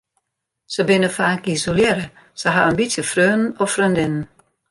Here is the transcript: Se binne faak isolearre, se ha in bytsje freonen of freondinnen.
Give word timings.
Se 0.75 0.85
binne 0.91 1.09
faak 1.17 1.49
isolearre, 1.57 2.07
se 2.43 2.49
ha 2.55 2.63
in 2.69 2.77
bytsje 2.79 3.03
freonen 3.11 3.55
of 3.63 3.73
freondinnen. 3.75 4.25